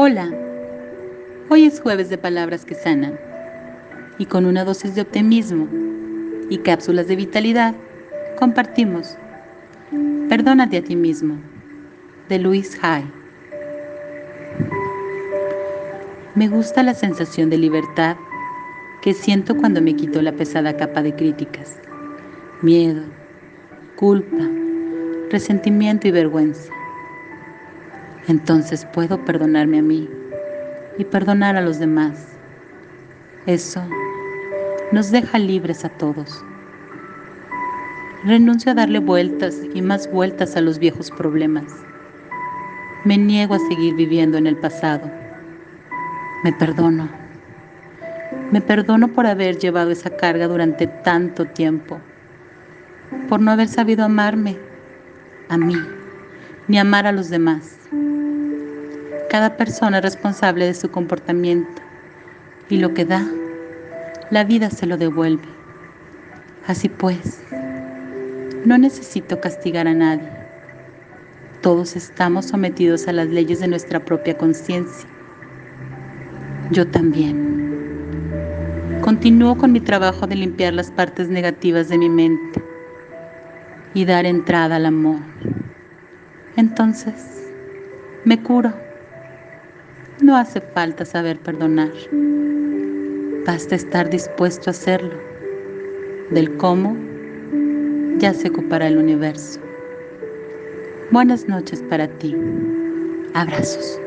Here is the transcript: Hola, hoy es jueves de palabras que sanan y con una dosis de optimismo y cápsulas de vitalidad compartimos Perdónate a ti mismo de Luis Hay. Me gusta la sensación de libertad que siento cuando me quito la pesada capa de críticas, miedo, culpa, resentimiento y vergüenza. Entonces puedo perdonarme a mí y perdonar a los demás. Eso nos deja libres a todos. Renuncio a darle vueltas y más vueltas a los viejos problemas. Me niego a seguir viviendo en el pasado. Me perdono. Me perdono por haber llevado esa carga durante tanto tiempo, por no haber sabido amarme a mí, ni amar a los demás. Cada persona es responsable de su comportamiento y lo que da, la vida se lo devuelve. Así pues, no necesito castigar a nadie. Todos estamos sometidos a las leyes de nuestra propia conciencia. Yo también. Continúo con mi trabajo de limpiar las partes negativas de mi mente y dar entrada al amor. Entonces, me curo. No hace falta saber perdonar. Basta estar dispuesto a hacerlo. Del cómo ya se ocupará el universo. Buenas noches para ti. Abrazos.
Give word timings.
Hola, 0.00 0.32
hoy 1.48 1.64
es 1.64 1.80
jueves 1.80 2.08
de 2.08 2.18
palabras 2.18 2.64
que 2.64 2.76
sanan 2.76 3.18
y 4.16 4.26
con 4.26 4.46
una 4.46 4.62
dosis 4.64 4.94
de 4.94 5.00
optimismo 5.00 5.68
y 6.48 6.58
cápsulas 6.58 7.08
de 7.08 7.16
vitalidad 7.16 7.74
compartimos 8.38 9.16
Perdónate 10.28 10.76
a 10.76 10.84
ti 10.84 10.94
mismo 10.94 11.34
de 12.28 12.38
Luis 12.38 12.78
Hay. 12.80 13.10
Me 16.36 16.46
gusta 16.46 16.84
la 16.84 16.94
sensación 16.94 17.50
de 17.50 17.58
libertad 17.58 18.16
que 19.02 19.14
siento 19.14 19.56
cuando 19.56 19.82
me 19.82 19.96
quito 19.96 20.22
la 20.22 20.30
pesada 20.30 20.76
capa 20.76 21.02
de 21.02 21.16
críticas, 21.16 21.76
miedo, 22.62 23.02
culpa, 23.96 24.48
resentimiento 25.28 26.06
y 26.06 26.12
vergüenza. 26.12 26.77
Entonces 28.28 28.86
puedo 28.92 29.24
perdonarme 29.24 29.78
a 29.78 29.82
mí 29.82 30.08
y 30.98 31.04
perdonar 31.04 31.56
a 31.56 31.62
los 31.62 31.78
demás. 31.78 32.36
Eso 33.46 33.82
nos 34.92 35.10
deja 35.10 35.38
libres 35.38 35.86
a 35.86 35.88
todos. 35.88 36.44
Renuncio 38.24 38.72
a 38.72 38.74
darle 38.74 38.98
vueltas 38.98 39.56
y 39.72 39.80
más 39.80 40.10
vueltas 40.12 40.56
a 40.56 40.60
los 40.60 40.78
viejos 40.78 41.10
problemas. 41.10 41.72
Me 43.04 43.16
niego 43.16 43.54
a 43.54 43.60
seguir 43.60 43.94
viviendo 43.94 44.36
en 44.36 44.46
el 44.46 44.58
pasado. 44.58 45.10
Me 46.44 46.52
perdono. 46.52 47.08
Me 48.50 48.60
perdono 48.60 49.08
por 49.08 49.26
haber 49.26 49.56
llevado 49.56 49.90
esa 49.90 50.10
carga 50.10 50.48
durante 50.48 50.86
tanto 50.86 51.46
tiempo, 51.46 51.98
por 53.28 53.40
no 53.40 53.50
haber 53.50 53.68
sabido 53.68 54.04
amarme 54.04 54.58
a 55.48 55.56
mí, 55.56 55.76
ni 56.66 56.78
amar 56.78 57.06
a 57.06 57.12
los 57.12 57.30
demás. 57.30 57.78
Cada 59.30 59.58
persona 59.58 59.98
es 59.98 60.04
responsable 60.04 60.64
de 60.64 60.72
su 60.72 60.90
comportamiento 60.90 61.82
y 62.70 62.78
lo 62.78 62.94
que 62.94 63.04
da, 63.04 63.26
la 64.30 64.44
vida 64.44 64.70
se 64.70 64.86
lo 64.86 64.96
devuelve. 64.96 65.48
Así 66.66 66.88
pues, 66.88 67.42
no 68.64 68.78
necesito 68.78 69.38
castigar 69.40 69.86
a 69.86 69.92
nadie. 69.92 70.28
Todos 71.60 71.94
estamos 71.94 72.46
sometidos 72.46 73.06
a 73.06 73.12
las 73.12 73.28
leyes 73.28 73.60
de 73.60 73.68
nuestra 73.68 74.02
propia 74.02 74.38
conciencia. 74.38 75.08
Yo 76.70 76.86
también. 76.86 77.58
Continúo 79.02 79.58
con 79.58 79.72
mi 79.72 79.80
trabajo 79.80 80.26
de 80.26 80.36
limpiar 80.36 80.72
las 80.72 80.90
partes 80.90 81.28
negativas 81.28 81.88
de 81.88 81.98
mi 81.98 82.08
mente 82.08 82.62
y 83.92 84.04
dar 84.06 84.24
entrada 84.24 84.76
al 84.76 84.86
amor. 84.86 85.20
Entonces, 86.56 87.46
me 88.24 88.42
curo. 88.42 88.87
No 90.20 90.36
hace 90.36 90.60
falta 90.60 91.04
saber 91.04 91.38
perdonar. 91.38 91.92
Basta 93.46 93.76
estar 93.76 94.10
dispuesto 94.10 94.68
a 94.68 94.72
hacerlo. 94.72 95.14
Del 96.30 96.56
cómo 96.56 96.96
ya 98.18 98.34
se 98.34 98.48
ocupará 98.48 98.88
el 98.88 98.98
universo. 98.98 99.60
Buenas 101.12 101.46
noches 101.46 101.84
para 101.88 102.08
ti. 102.18 102.36
Abrazos. 103.32 104.00